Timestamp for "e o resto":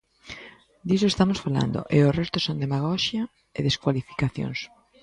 1.95-2.37